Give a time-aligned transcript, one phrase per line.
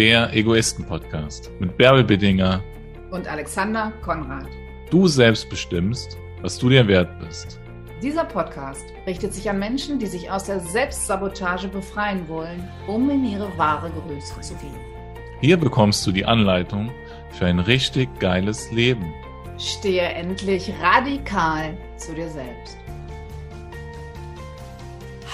[0.00, 2.64] der Egoisten-Podcast mit Bärbel Beddinger
[3.10, 4.48] und Alexander Konrad.
[4.88, 7.60] Du selbst bestimmst, was du dir wert bist.
[8.02, 13.26] Dieser Podcast richtet sich an Menschen, die sich aus der Selbstsabotage befreien wollen, um in
[13.26, 14.80] ihre wahre Größe zu gehen.
[15.42, 16.90] Hier bekommst du die Anleitung
[17.32, 19.12] für ein richtig geiles Leben.
[19.58, 22.78] Stehe endlich radikal zu dir selbst.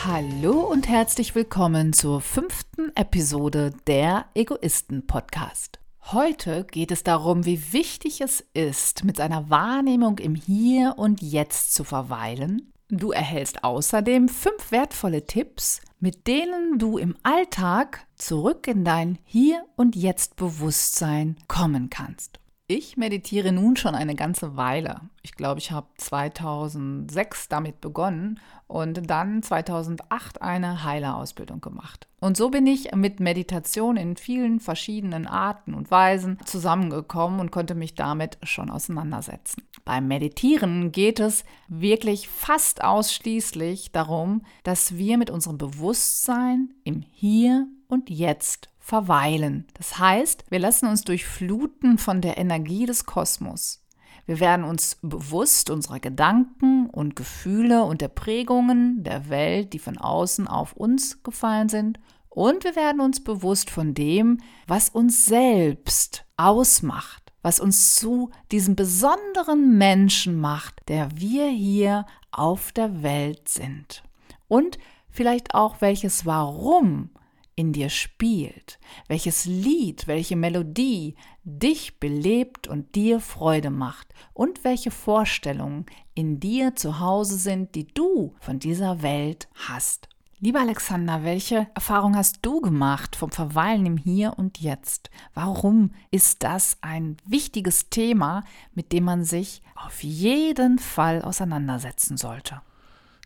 [0.04, 5.80] Hallo und herzlich willkommen zur fünften Episode der Egoisten Podcast.
[6.12, 11.74] Heute geht es darum, wie wichtig es ist, mit seiner Wahrnehmung im Hier und Jetzt
[11.74, 12.72] zu verweilen.
[12.88, 19.64] Du erhältst außerdem fünf wertvolle Tipps, mit denen du im Alltag zurück in dein Hier
[19.76, 22.38] und Jetzt Bewusstsein kommen kannst.
[22.68, 25.02] Ich meditiere nun schon eine ganze Weile.
[25.22, 32.08] Ich glaube, ich habe 2006 damit begonnen und dann 2008 eine Heilerausbildung gemacht.
[32.18, 37.76] Und so bin ich mit Meditation in vielen verschiedenen Arten und Weisen zusammengekommen und konnte
[37.76, 39.62] mich damit schon auseinandersetzen.
[39.84, 47.68] Beim Meditieren geht es wirklich fast ausschließlich darum, dass wir mit unserem Bewusstsein im Hier
[47.86, 49.66] und Jetzt verweilen.
[49.74, 53.82] Das heißt, wir lassen uns durchfluten von der Energie des Kosmos.
[54.26, 59.98] Wir werden uns bewusst unserer Gedanken und Gefühle und der Prägungen der Welt, die von
[59.98, 61.98] außen auf uns gefallen sind.
[62.28, 68.76] Und wir werden uns bewusst von dem, was uns selbst ausmacht, was uns zu diesem
[68.76, 74.04] besonderen Menschen macht, der wir hier auf der Welt sind.
[74.46, 74.78] Und
[75.10, 77.10] vielleicht auch welches Warum
[77.56, 84.90] in dir spielt, welches Lied, welche Melodie dich belebt und dir Freude macht und welche
[84.90, 90.08] Vorstellungen in dir zu Hause sind, die du von dieser Welt hast.
[90.38, 95.08] Lieber Alexander, welche Erfahrung hast du gemacht vom Verweilen im Hier und Jetzt?
[95.32, 102.60] Warum ist das ein wichtiges Thema, mit dem man sich auf jeden Fall auseinandersetzen sollte?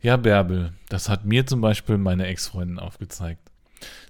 [0.02, 3.49] Ja, Bärbel, das hat mir zum Beispiel meine Ex-Freundin aufgezeigt.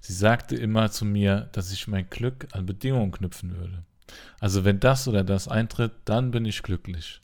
[0.01, 3.85] Sie sagte immer zu mir, dass ich mein Glück an Bedingungen knüpfen würde.
[4.41, 7.21] Also wenn das oder das eintritt, dann bin ich glücklich.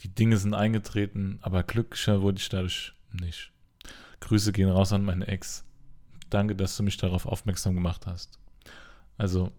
[0.00, 3.52] Die Dinge sind eingetreten, aber glücklicher wurde ich dadurch nicht.
[4.20, 5.64] Grüße gehen raus an meine Ex.
[6.30, 8.38] Danke, dass du mich darauf aufmerksam gemacht hast.
[9.18, 9.50] Also,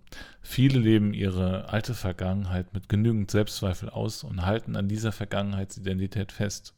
[0.42, 6.74] viele leben ihre alte Vergangenheit mit genügend Selbstzweifel aus und halten an dieser Vergangenheitsidentität fest.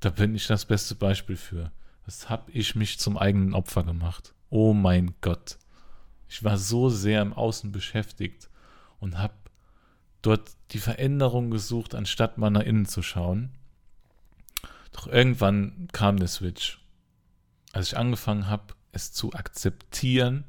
[0.00, 1.72] Da bin ich das beste Beispiel für.
[2.04, 5.58] Das habe ich mich zum eigenen Opfer gemacht oh mein Gott,
[6.28, 8.48] ich war so sehr im Außen beschäftigt
[9.00, 9.34] und habe
[10.22, 13.50] dort die Veränderung gesucht, anstatt mal nach innen zu schauen.
[14.92, 16.80] Doch irgendwann kam der Switch.
[17.72, 20.44] Als ich angefangen habe, es zu akzeptieren,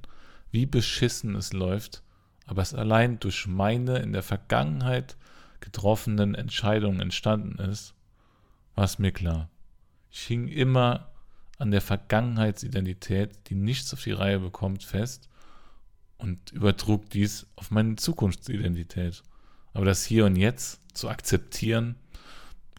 [0.51, 2.03] wie beschissen es läuft,
[2.45, 5.17] aber es allein durch meine in der Vergangenheit
[5.59, 7.93] getroffenen Entscheidungen entstanden ist,
[8.75, 9.49] war es mir klar.
[10.09, 11.11] Ich hing immer
[11.59, 15.29] an der Vergangenheitsidentität, die nichts auf die Reihe bekommt, fest
[16.17, 19.23] und übertrug dies auf meine Zukunftsidentität.
[19.73, 21.95] Aber das Hier und Jetzt zu akzeptieren,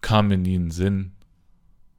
[0.00, 1.12] kam mir nie in den Sinn.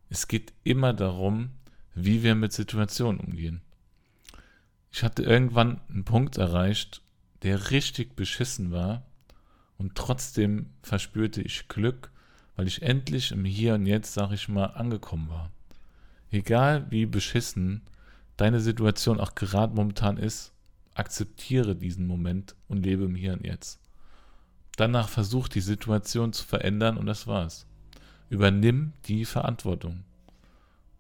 [0.09, 1.51] Es geht immer darum,
[1.93, 3.61] wie wir mit Situationen umgehen.
[4.91, 7.01] Ich hatte irgendwann einen Punkt erreicht,
[7.43, 9.05] der richtig beschissen war
[9.77, 12.11] und trotzdem verspürte ich Glück,
[12.55, 15.51] weil ich endlich im Hier und Jetzt, sag ich mal, angekommen war.
[16.31, 17.81] Egal wie beschissen
[18.37, 20.53] deine Situation auch gerade momentan ist,
[20.95, 23.79] akzeptiere diesen Moment und lebe im Hier und Jetzt.
[24.77, 27.67] Danach versuch die Situation zu verändern und das war's.
[28.29, 30.05] Übernimm die Verantwortung.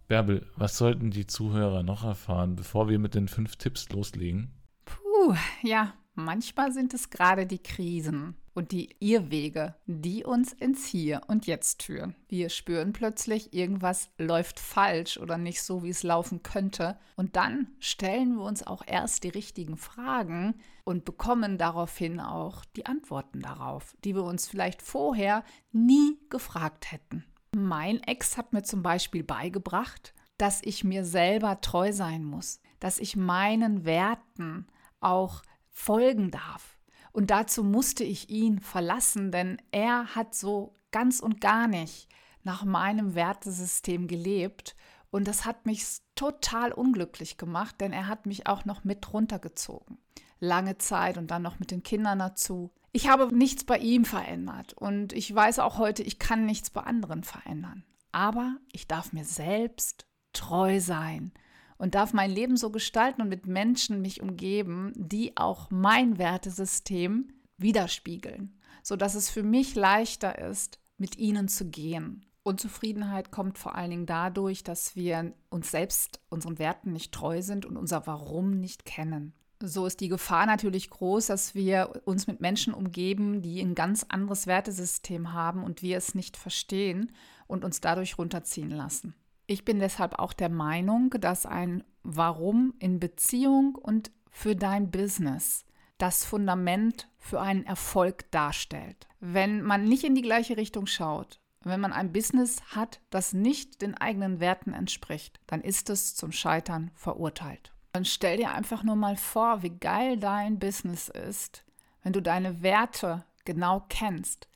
[0.07, 4.51] Bärbel, was sollten die Zuhörer noch erfahren, bevor wir mit den fünf Tipps loslegen?
[4.83, 5.93] Puh, ja,
[6.23, 11.83] manchmal sind es gerade die Krisen und die Irrwege, die uns ins Hier und Jetzt
[11.83, 12.15] führen.
[12.27, 16.97] Wir spüren plötzlich, irgendwas läuft falsch oder nicht so, wie es laufen könnte.
[17.15, 22.85] Und dann stellen wir uns auch erst die richtigen Fragen und bekommen daraufhin auch die
[22.85, 27.25] Antworten darauf, die wir uns vielleicht vorher nie gefragt hätten.
[27.55, 32.97] Mein Ex hat mir zum Beispiel beigebracht, dass ich mir selber treu sein muss, dass
[32.97, 34.67] ich meinen Werten
[34.99, 36.77] auch folgen darf
[37.11, 42.07] und dazu musste ich ihn verlassen, denn er hat so ganz und gar nicht
[42.43, 44.75] nach meinem Wertesystem gelebt.
[45.11, 45.85] Und das hat mich
[46.15, 49.97] total unglücklich gemacht, denn er hat mich auch noch mit runtergezogen.
[50.39, 52.71] Lange Zeit und dann noch mit den Kindern dazu.
[52.93, 56.81] Ich habe nichts bei ihm verändert und ich weiß auch heute, ich kann nichts bei
[56.81, 57.83] anderen verändern.
[58.11, 61.31] Aber ich darf mir selbst treu sein
[61.81, 67.33] und darf mein Leben so gestalten und mit Menschen mich umgeben, die auch mein Wertesystem
[67.57, 72.23] widerspiegeln, sodass es für mich leichter ist, mit ihnen zu gehen.
[72.43, 77.65] Unzufriedenheit kommt vor allen Dingen dadurch, dass wir uns selbst, unseren Werten nicht treu sind
[77.65, 79.33] und unser Warum nicht kennen.
[79.59, 84.05] So ist die Gefahr natürlich groß, dass wir uns mit Menschen umgeben, die ein ganz
[84.07, 87.11] anderes Wertesystem haben und wir es nicht verstehen
[87.47, 89.15] und uns dadurch runterziehen lassen.
[89.47, 95.65] Ich bin deshalb auch der Meinung, dass ein Warum in Beziehung und für dein Business
[95.97, 99.07] das Fundament für einen Erfolg darstellt.
[99.19, 103.83] Wenn man nicht in die gleiche Richtung schaut, wenn man ein Business hat, das nicht
[103.83, 107.71] den eigenen Werten entspricht, dann ist es zum Scheitern verurteilt.
[107.93, 111.63] Dann stell dir einfach nur mal vor, wie geil dein Business ist,
[112.01, 114.47] wenn du deine Werte genau kennst.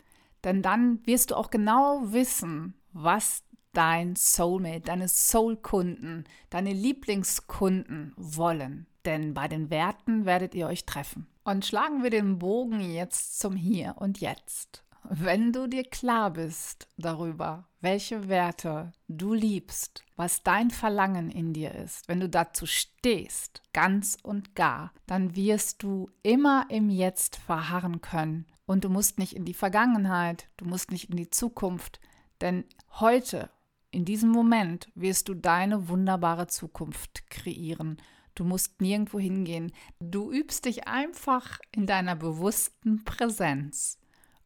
[0.43, 3.43] Denn dann wirst du auch genau wissen, was
[3.75, 8.87] dein Soulmate, deine Soulkunden, deine Lieblingskunden wollen.
[9.05, 11.27] Denn bei den Werten werdet ihr euch treffen.
[11.43, 14.83] Und schlagen wir den Bogen jetzt zum Hier und Jetzt.
[15.07, 21.75] Wenn du dir klar bist darüber, welche Werte du liebst, was dein Verlangen in dir
[21.75, 28.01] ist, wenn du dazu stehst, ganz und gar, dann wirst du immer im Jetzt verharren
[28.01, 28.47] können.
[28.65, 31.99] Und du musst nicht in die Vergangenheit, du musst nicht in die Zukunft,
[32.41, 32.65] denn
[32.99, 33.51] heute,
[33.95, 37.95] in diesem Moment, wirst du deine wunderbare Zukunft kreieren.
[38.35, 39.71] Du musst nirgendwo hingehen.
[40.01, 43.97] Du übst dich einfach in deiner bewussten Präsenz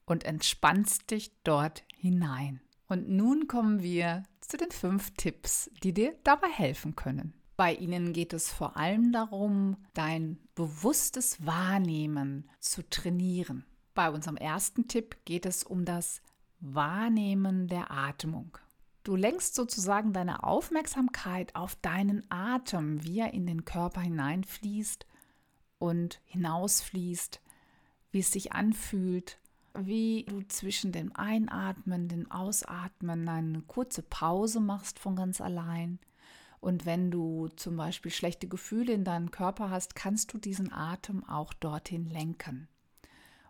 [0.06, 2.62] und entspannst dich dort hinein.
[2.88, 7.34] Und nun kommen wir zu den fünf Tipps, die dir dabei helfen können.
[7.58, 13.66] Bei ihnen geht es vor allem darum, dein bewusstes Wahrnehmen zu trainieren.
[13.96, 16.22] Bei unserem ersten Tipp geht es um das
[16.60, 18.58] Wahrnehmen der Atmung.
[19.10, 25.08] Du lenkst sozusagen deine Aufmerksamkeit auf deinen Atem, wie er in den Körper hineinfließt
[25.80, 27.42] und hinausfließt,
[28.12, 29.40] wie es sich anfühlt
[29.74, 35.98] wie du zwischen dem Einatmen, dem Ausatmen eine kurze Pause machst von ganz allein.
[36.60, 41.28] Und wenn du zum Beispiel schlechte Gefühle in deinem Körper hast, kannst du diesen Atem
[41.28, 42.68] auch dorthin lenken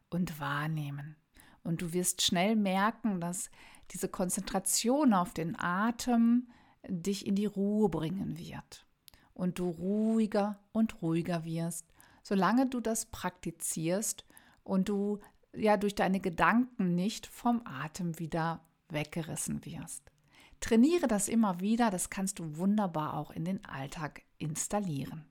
[0.09, 1.17] und wahrnehmen.
[1.63, 3.49] Und du wirst schnell merken, dass
[3.91, 6.47] diese Konzentration auf den Atem
[6.87, 8.85] dich in die Ruhe bringen wird.
[9.33, 11.85] Und du ruhiger und ruhiger wirst,
[12.23, 14.25] solange du das praktizierst
[14.63, 15.19] und du
[15.55, 20.11] ja durch deine Gedanken nicht vom Atem wieder weggerissen wirst.
[20.59, 25.25] Trainiere das immer wieder, das kannst du wunderbar auch in den Alltag installieren.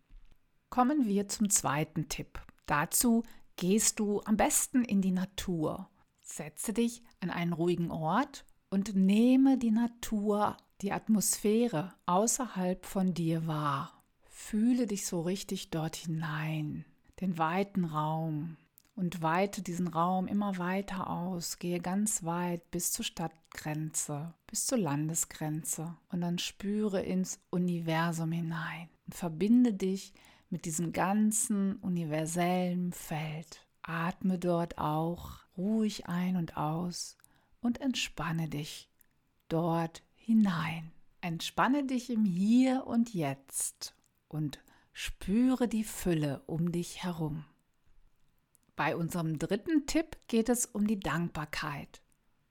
[0.70, 2.40] Kommen wir zum zweiten Tipp.
[2.66, 3.22] Dazu
[3.56, 5.90] gehst du am besten in die Natur.
[6.28, 13.46] Setze dich an einen ruhigen Ort und nehme die Natur, die Atmosphäre außerhalb von dir
[13.46, 14.02] wahr.
[14.26, 16.84] Fühle dich so richtig dort hinein,
[17.20, 18.56] den weiten Raum,
[18.98, 21.58] und weite diesen Raum immer weiter aus.
[21.58, 28.88] Gehe ganz weit bis zur Stadtgrenze, bis zur Landesgrenze und dann spüre ins Universum hinein
[29.06, 30.12] und verbinde dich
[30.50, 33.64] mit diesem ganzen universellen Feld.
[33.82, 37.18] Atme dort auch ruhig ein und aus
[37.60, 38.88] und entspanne dich
[39.48, 40.92] dort hinein.
[41.20, 43.94] Entspanne dich im Hier und Jetzt
[44.28, 44.60] und
[44.92, 47.44] spüre die Fülle um dich herum.
[48.76, 52.00] Bei unserem dritten Tipp geht es um die Dankbarkeit.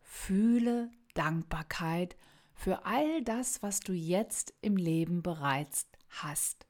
[0.01, 2.17] Fühle Dankbarkeit
[2.53, 6.67] für all das, was du jetzt im Leben bereits hast.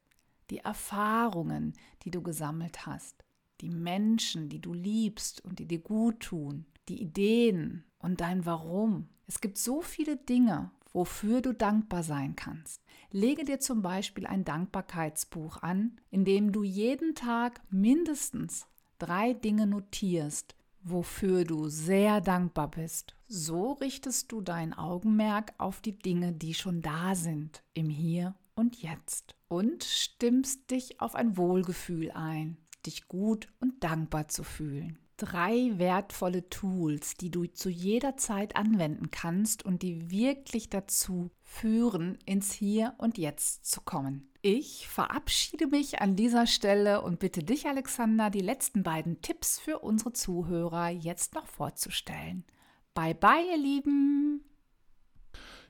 [0.51, 1.73] Die Erfahrungen,
[2.03, 3.23] die du gesammelt hast.
[3.61, 6.65] Die Menschen, die du liebst und die dir gut tun.
[6.89, 9.09] Die Ideen und dein Warum.
[9.25, 12.81] Es gibt so viele Dinge, wofür du dankbar sein kannst.
[13.11, 18.67] Lege dir zum Beispiel ein Dankbarkeitsbuch an, in dem du jeden Tag mindestens
[18.99, 25.97] drei Dinge notierst, wofür du sehr dankbar bist, so richtest du dein Augenmerk auf die
[25.97, 32.11] Dinge, die schon da sind, im Hier und Jetzt und stimmst dich auf ein Wohlgefühl
[32.11, 38.55] ein, dich gut und dankbar zu fühlen drei wertvolle Tools, die du zu jeder Zeit
[38.55, 44.29] anwenden kannst und die wirklich dazu führen, ins Hier und Jetzt zu kommen.
[44.43, 49.79] Ich verabschiede mich an dieser Stelle und bitte dich, Alexander, die letzten beiden Tipps für
[49.79, 52.45] unsere Zuhörer jetzt noch vorzustellen.
[52.93, 54.43] Bye bye, ihr Lieben!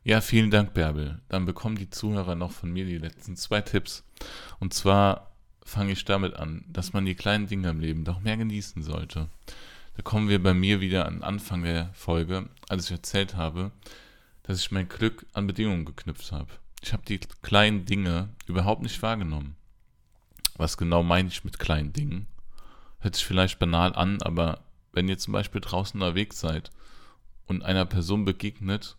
[0.03, 1.21] Ja, vielen Dank, Bärbel.
[1.27, 4.05] Dann bekommen die Zuhörer noch von mir die letzten zwei Tipps.
[4.59, 5.36] Und zwar
[5.67, 9.27] fange ich damit an, dass man die kleinen Dinge im Leben doch mehr genießen sollte.
[9.95, 13.71] Da kommen wir bei mir wieder an Anfang der Folge, als ich erzählt habe,
[14.43, 16.49] dass ich mein Glück an Bedingungen geknüpft habe.
[16.81, 19.55] ich habe die kleinen Dinge überhaupt nicht wahrgenommen.
[20.55, 22.27] Was genau meine ich mit kleinen Dingen?
[22.99, 24.61] Hört sich vielleicht banal an, aber
[24.93, 26.71] wenn ihr zum Beispiel draußen unterwegs seid
[27.45, 28.95] und einer Person begegnet,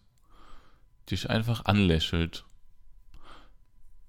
[1.08, 2.44] die euch einfach anlächelt,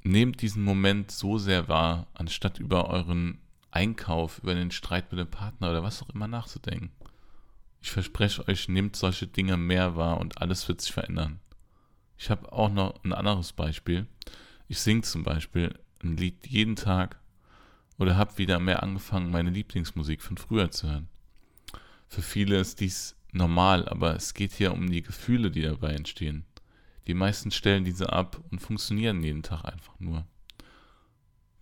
[0.04, 3.40] nehmt diesen Moment so sehr wahr, anstatt über euren
[3.72, 6.92] Einkauf, über den Streit mit dem Partner oder was auch immer nachzudenken.
[7.82, 11.40] Ich verspreche euch, nehmt solche Dinge mehr wahr und alles wird sich verändern.
[12.18, 14.06] Ich habe auch noch ein anderes Beispiel.
[14.68, 17.20] Ich singe zum Beispiel ein Lied jeden Tag
[17.98, 21.10] oder habe wieder mehr angefangen, meine Lieblingsmusik von früher zu hören.
[22.08, 26.46] Für viele ist dies normal, aber es geht hier um die Gefühle, die dabei entstehen.
[27.10, 30.28] Die meisten stellen diese ab und funktionieren jeden Tag einfach nur.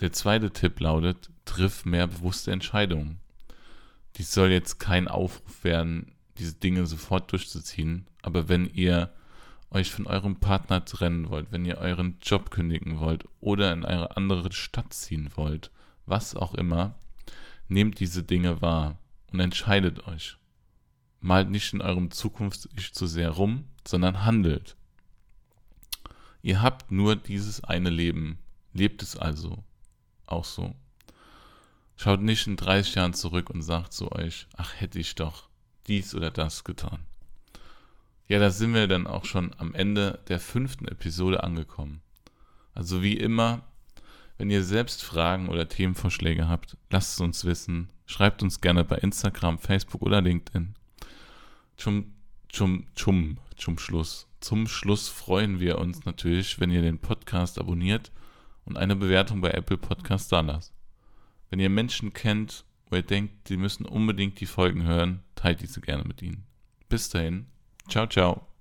[0.02, 3.22] Der zweite Tipp lautet, triff mehr bewusste Entscheidungen.
[4.18, 9.14] Dies soll jetzt kein Aufruf werden, diese Dinge sofort durchzuziehen, aber wenn ihr
[9.70, 14.18] euch von eurem Partner trennen wollt, wenn ihr euren Job kündigen wollt oder in eine
[14.18, 15.72] andere Stadt ziehen wollt,
[16.06, 16.96] was auch immer,
[17.70, 19.00] nehmt diese Dinge wahr
[19.32, 20.36] und entscheidet euch.
[21.22, 24.76] Malt nicht in eurem Zukunfts-Ich zu sehr rum, sondern handelt.
[26.48, 28.38] Ihr habt nur dieses eine Leben.
[28.72, 29.66] Lebt es also
[30.28, 30.78] auch so.
[31.98, 35.50] Schaut nicht in 30 Jahren zurück und sagt zu euch, ach hätte ich doch
[35.88, 37.00] dies oder das getan.
[38.30, 42.00] Ja, da sind wir dann auch schon am Ende der fünften Episode angekommen.
[42.74, 43.64] Also wie immer,
[44.38, 47.90] wenn ihr selbst Fragen oder Themenvorschläge habt, lasst es uns wissen.
[48.06, 50.76] Schreibt uns gerne bei Instagram, Facebook oder LinkedIn.
[51.76, 52.14] Zum,
[52.48, 54.27] zum, zum, zum Schluss.
[54.40, 58.12] Zum Schluss freuen wir uns natürlich, wenn ihr den Podcast abonniert
[58.66, 60.74] und eine Bewertung bei Apple Podcast da lasst.
[61.50, 65.82] Wenn ihr Menschen kennt, wo ihr denkt, sie müssen unbedingt die Folgen hören, teilt diese
[65.82, 66.46] gerne mit ihnen.
[66.90, 67.48] Bis dahin,
[67.88, 68.57] ciao, ciao.